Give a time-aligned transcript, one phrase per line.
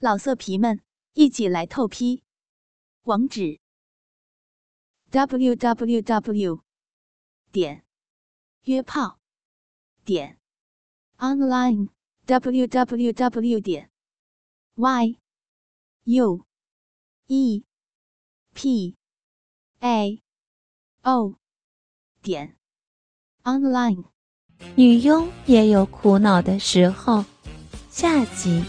[0.00, 0.80] 老色皮们，
[1.14, 2.22] 一起来透批！
[3.02, 3.58] 网址
[5.10, 6.62] ：w w w
[7.50, 7.84] 点
[8.62, 9.18] 约炮
[10.04, 10.38] 点
[11.16, 11.88] online
[12.26, 13.90] w w w 点
[14.76, 15.18] y
[16.04, 16.46] u
[17.26, 17.64] e
[18.54, 18.96] p
[19.80, 20.22] a
[21.02, 21.34] o
[22.22, 22.56] 点
[23.42, 24.04] online。
[24.76, 27.24] 女佣也有苦恼的时候。
[27.90, 28.62] 下集。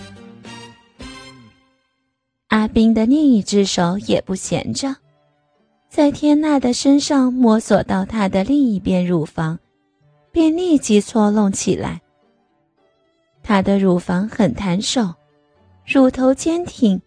[2.49, 4.95] 阿斌的另一只手也不闲着，
[5.87, 9.59] 在天娜的身上摸索到她的另一边乳房，
[10.31, 12.01] 便立即搓弄起来。
[13.43, 15.13] 她的乳房很弹手，
[15.85, 16.99] 乳头坚挺，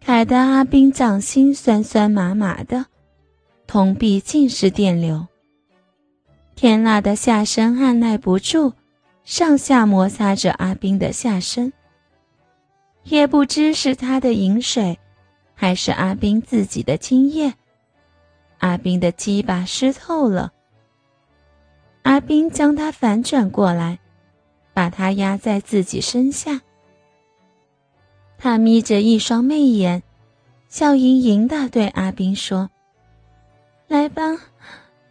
[0.00, 2.86] 凯得阿斌掌心酸酸麻麻的，
[3.66, 5.26] 瞳壁尽是电流。
[6.54, 8.72] 天娜的下身按耐不住，
[9.24, 11.72] 上下摩擦着阿斌的下身。
[13.04, 14.98] 也不知是他的饮水，
[15.54, 17.52] 还是阿斌自己的精液，
[18.58, 20.52] 阿斌的鸡巴湿透了。
[22.02, 23.98] 阿斌将他反转过来，
[24.72, 26.60] 把他压在自己身下。
[28.38, 30.02] 他眯着一双媚眼，
[30.68, 32.70] 笑盈盈的对阿斌说
[33.86, 34.22] ：“来吧，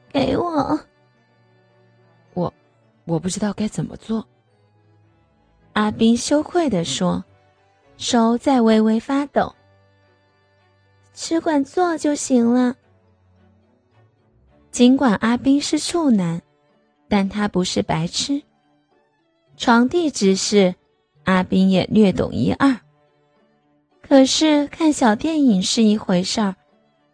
[0.09, 0.79] 给我。”
[2.33, 2.51] 我，
[3.05, 4.27] 我不知道该怎么做。
[5.73, 7.23] 阿斌羞愧地说。
[8.03, 9.55] 手在微微发抖，
[11.13, 12.75] 只管做就行了。
[14.71, 16.41] 尽管阿斌是处男，
[17.07, 18.43] 但他不是白痴。
[19.55, 20.75] 床地之事，
[21.23, 22.77] 阿斌也略懂一二。
[24.01, 26.57] 可是看小电影是一回事儿，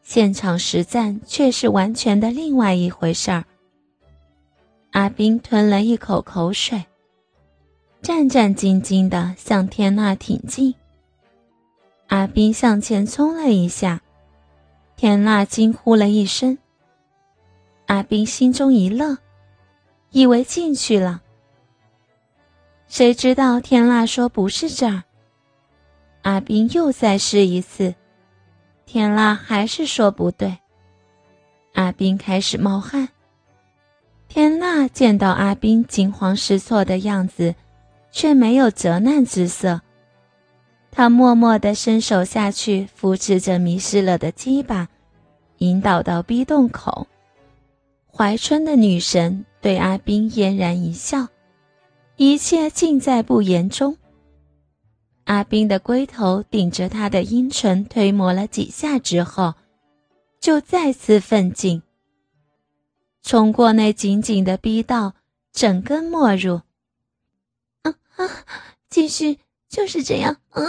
[0.02, 3.46] 现场实战却是完全的另外一回事儿。
[4.90, 6.84] 阿斌吞了一口口水。
[8.02, 10.74] 战战兢兢地向天娜挺进，
[12.10, 14.02] 阿斌向前冲了一下，
[14.96, 16.58] 天娜惊呼了一声。
[17.88, 19.18] 阿斌心中一乐，
[20.12, 21.22] 以为进去了，
[22.88, 25.04] 谁知道天娜说不是这儿。
[26.24, 27.96] 阿斌又再试一次，
[28.86, 30.58] 天娜还是说不对。
[31.74, 33.08] 阿斌开始冒汗，
[34.28, 37.56] 天娜见到阿斌惊慌失措的样子。
[38.12, 39.80] 却没有责难之色。
[40.92, 44.90] 他默默地伸手下去，扶持着迷失了的鸡巴，
[45.60, 47.08] 引导到逼洞口。
[48.12, 51.28] 怀春的女神对阿斌嫣然一笑，
[52.18, 53.98] 一切尽在不言中。
[55.26, 59.54] 阿斌的龟头顶着她的阴唇推磨了几下之后，
[60.42, 61.84] 就再次奋进，
[63.22, 65.14] 冲过那紧紧的逼道，
[65.54, 66.62] 整根没入。
[67.84, 68.28] 啊啊，
[68.90, 69.38] 继续
[69.70, 70.66] 就是这样，嗯，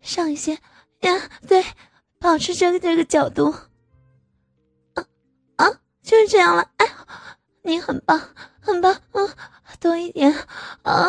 [0.00, 0.52] 上一些
[1.00, 1.64] 呀，对，
[2.20, 3.50] 保持这个这个角度，
[4.94, 5.04] 啊
[5.56, 5.68] 啊，
[6.02, 6.86] 就是这样了，哎，
[7.62, 8.20] 你很棒，
[8.60, 9.28] 很棒，嗯，
[9.80, 10.32] 多一点，
[10.82, 11.08] 啊，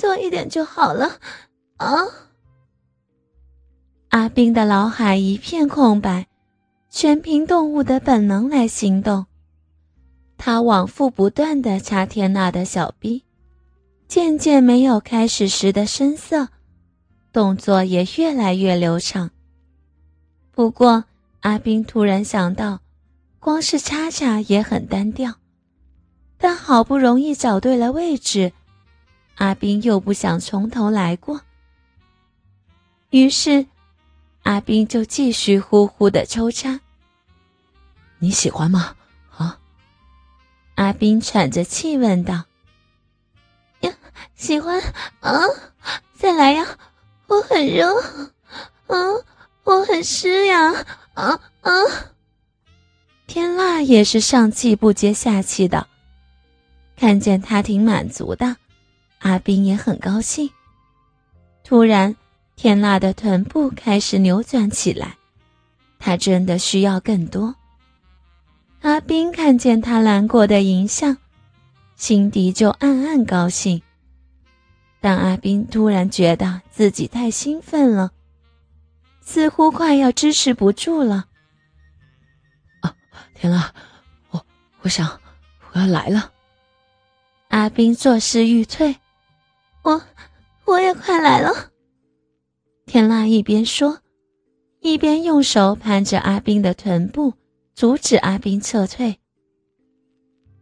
[0.00, 1.18] 多一点就好了，
[1.78, 1.88] 啊。
[4.10, 6.28] 阿冰的脑海一片空白，
[6.88, 9.26] 全凭动物的本能来行动，
[10.38, 13.24] 他往复不断的掐天娜的小臂。
[14.10, 16.48] 渐渐没有开始时的生涩，
[17.32, 19.30] 动作也越来越流畅。
[20.50, 21.04] 不过，
[21.42, 22.80] 阿斌突然想到，
[23.38, 25.36] 光是叉叉也很单调。
[26.36, 28.52] 但好不容易找对了位置，
[29.36, 31.42] 阿斌又不想从头来过。
[33.10, 33.64] 于是，
[34.42, 36.80] 阿斌就继续呼呼的抽插。
[38.18, 38.96] 你喜欢吗？
[39.36, 39.60] 啊？
[40.74, 42.46] 阿斌喘着气问道。
[44.34, 44.80] 喜欢
[45.20, 45.40] 啊！
[46.14, 46.66] 再来呀！
[47.26, 47.86] 我很热，
[48.88, 49.24] 嗯，
[49.64, 50.72] 我很湿呀！
[51.14, 51.72] 啊啊！
[53.26, 55.86] 天辣也是上气不接下气的，
[56.96, 58.56] 看见他挺满足的，
[59.20, 60.50] 阿斌也很高兴。
[61.62, 62.16] 突然，
[62.56, 65.16] 天辣的臀部开始扭转起来，
[65.98, 67.54] 他真的需要更多。
[68.82, 71.16] 阿斌看见他难过的影像，
[71.94, 73.80] 心底就暗暗高兴。
[75.00, 78.12] 但阿斌突然觉得自己太兴奋了，
[79.22, 81.26] 似乎快要支持不住了。
[82.80, 82.94] 啊，
[83.34, 83.74] 天啊，
[84.30, 84.44] 我
[84.82, 85.20] 我想
[85.72, 86.30] 我要来了。
[87.48, 88.96] 阿斌作势欲退，
[89.82, 90.02] 我
[90.66, 91.70] 我也快来了。
[92.86, 94.00] 天辣一边说，
[94.80, 97.34] 一边用手攀着阿斌的臀部，
[97.74, 99.18] 阻止阿斌撤退。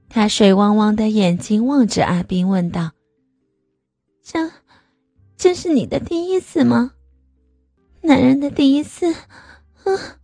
[0.09, 2.93] 他水汪汪的眼睛望着阿斌，问道。
[4.31, 4.51] 这，
[5.39, 6.93] 这是你的第一次吗？
[8.03, 10.19] 男人的第一次，啊，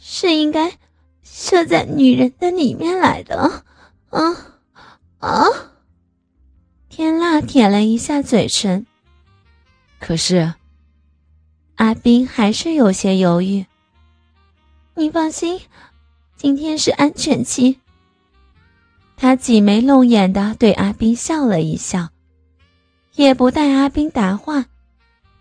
[0.00, 0.78] 是应该
[1.24, 3.64] 射在女人的里面来的。
[4.10, 4.60] 啊
[5.18, 5.44] 啊！
[6.88, 8.86] 天辣舔了一下嘴唇，
[9.98, 10.54] 可是
[11.74, 13.66] 阿斌还是有些犹豫。
[14.94, 15.60] 你放心，
[16.36, 17.80] 今天是安全期。
[19.16, 22.10] 他挤眉弄眼的对阿斌笑了一笑，
[23.14, 24.64] 也不待阿斌答话，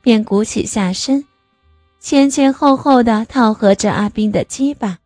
[0.02, 1.26] 便鼓起下身，
[2.00, 5.00] 前前后后的套合着阿斌的鸡巴。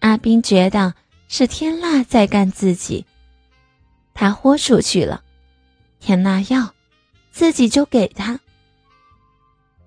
[0.00, 0.94] 阿斌觉得
[1.28, 3.06] 是天辣在干自己，
[4.12, 5.22] 他豁出去了，
[6.00, 6.74] 天辣要，
[7.30, 8.40] 自己就给他。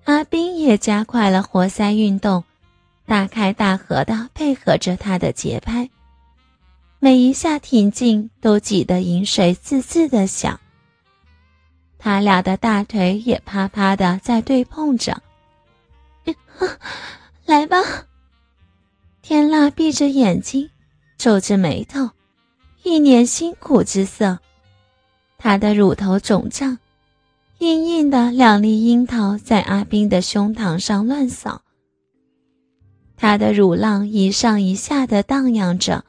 [0.06, 2.44] 阿斌也加快了活塞运动。
[3.04, 5.90] 大开大合的配合着他的节拍，
[7.00, 10.61] 每一下挺进都挤得饮水滋滋的响。
[12.04, 15.22] 他俩的大腿也啪啪的在对碰着。
[17.46, 17.78] 来吧，
[19.22, 20.68] 天辣闭着眼睛，
[21.16, 22.10] 皱着眉头，
[22.82, 24.40] 一脸辛苦之色。
[25.38, 26.80] 他的乳头肿胀，
[27.60, 31.62] 硬硬的两粒樱桃在阿斌的胸膛上乱扫。
[33.16, 36.04] 他的乳浪一上一下的荡漾着，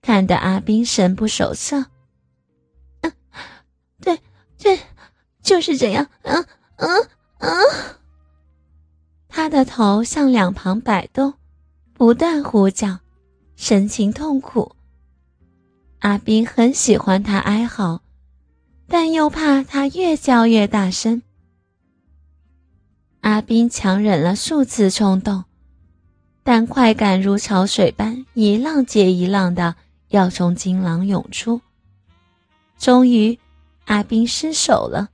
[0.00, 1.86] 看得阿斌神不守舍。
[3.00, 3.12] 嗯，
[4.00, 4.20] 对
[4.58, 4.78] 对，
[5.42, 6.06] 就是这样。
[6.22, 6.46] 嗯
[6.76, 7.08] 嗯
[7.38, 7.50] 嗯。
[9.28, 11.34] 他的头向两旁摆动，
[11.94, 12.98] 不断呼叫，
[13.56, 14.76] 神情痛苦。
[16.00, 18.02] 阿斌很喜欢他哀嚎，
[18.88, 21.22] 但又怕他越叫越大声。
[23.20, 25.44] 阿斌强忍了数次冲动。
[26.44, 29.76] 但快感如潮水般一浪接一浪的
[30.08, 31.60] 要从金囊涌出。
[32.76, 33.38] 终于，
[33.84, 35.10] 阿斌失手了，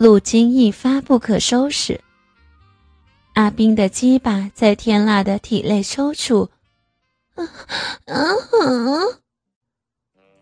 [0.00, 2.00] 路径一发不可收拾。
[3.34, 6.48] 阿斌的鸡巴在天辣的体内抽搐，
[7.34, 7.44] 啊
[8.06, 9.20] 啊！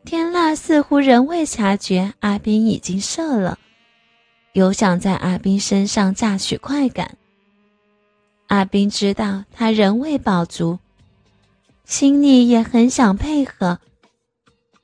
[0.05, 3.59] 天辣似乎仍未察觉阿斌已经射了，
[4.53, 7.19] 有想在阿斌身上榨取快感。
[8.47, 10.79] 阿斌知道他仍未饱足，
[11.85, 13.81] 心里也很想配合，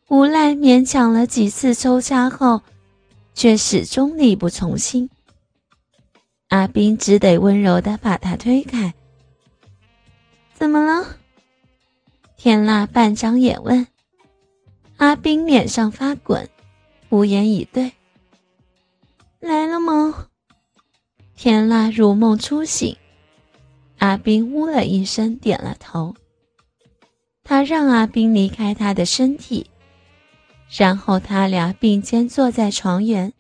[0.09, 2.61] 无奈勉强了几次抽插后，
[3.35, 5.11] 却始终力不从心。
[6.49, 8.95] 阿斌只得温柔的把他推开。
[10.55, 11.17] 怎么了？
[12.37, 13.87] 天辣半张眼问。
[14.97, 16.49] 阿斌脸上发滚，
[17.09, 17.93] 无言以对。
[19.41, 20.29] 来了吗？
[21.35, 22.97] 天辣如梦初醒。
[23.99, 26.15] 阿斌呜了一声，点了头。
[27.43, 29.67] 他让阿斌离开他的身体，
[30.71, 33.33] 然后他俩并肩坐在床沿。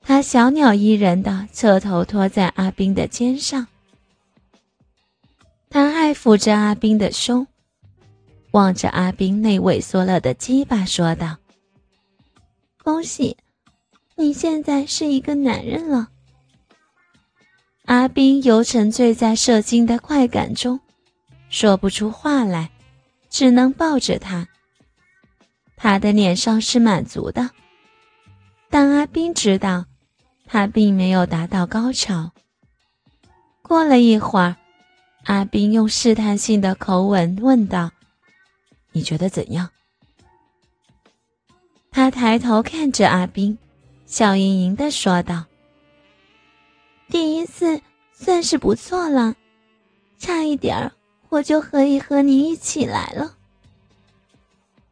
[0.00, 3.66] 他小鸟依人的侧头托在阿斌的肩上，
[5.68, 7.46] 他爱抚着阿斌的胸，
[8.52, 11.36] 望着阿斌那萎缩了的鸡巴，说道
[12.82, 13.36] ：“恭喜，
[14.16, 16.08] 你现在是一个男人了。”
[17.84, 20.80] 阿斌犹沉醉在射精的快感中，
[21.50, 22.70] 说不出话来，
[23.28, 24.48] 只能抱着他。
[25.78, 27.50] 他的脸上是满足的，
[28.68, 29.86] 但阿斌知道，
[30.44, 32.32] 他并没有达到高潮。
[33.62, 34.56] 过了一会儿，
[35.24, 37.92] 阿斌用试探性的口吻问道
[38.92, 39.70] ：“你觉得怎样？”
[41.92, 43.56] 他抬头看着阿斌，
[44.04, 45.44] 笑盈盈的说道。
[47.08, 47.80] 第一次
[48.12, 49.34] 算是不错了，
[50.18, 50.92] 差一点儿
[51.28, 53.37] 我就可以和你一起来了。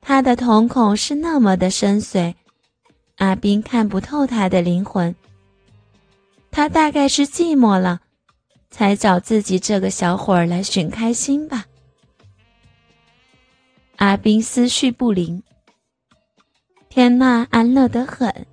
[0.08, 2.34] 他的瞳孔是那么的深邃，
[3.16, 5.12] 阿斌看不透他的灵魂。
[6.52, 8.02] 他大概是寂寞了，
[8.70, 11.64] 才找自己这个小伙儿来寻开心吧。
[13.96, 15.42] 阿斌思绪不宁，
[16.88, 18.46] 天呐，安乐得很。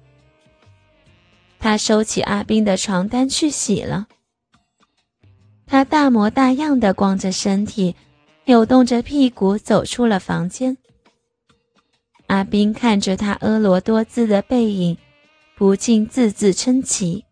[1.59, 4.07] 他收起阿斌的床单去洗了。
[5.67, 7.95] 他大模大样的光着身体，
[8.45, 10.75] 扭动着屁股走出了房间。
[12.33, 14.97] 阿斌看着他婀娜多姿的背影，
[15.55, 17.25] 不禁字字称奇。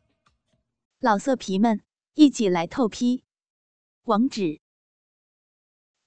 [0.99, 1.81] 老色皮们，
[2.13, 3.23] 一起来透批！
[4.03, 4.61] 网址。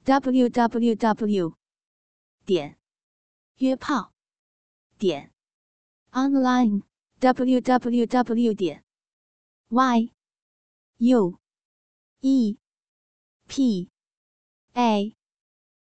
[0.04, 1.56] ：w w w.
[2.46, 2.78] 点。
[3.56, 4.12] 约炮。
[4.96, 5.32] 点。
[6.12, 6.84] online。
[7.18, 8.54] www.
[8.54, 8.84] 点。
[9.70, 10.12] y.
[10.98, 11.40] u.
[12.20, 12.58] e.
[13.48, 13.90] p.
[14.74, 15.16] a.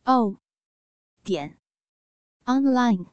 [0.05, 0.37] o.
[1.25, 1.59] 点。
[2.47, 3.12] Online。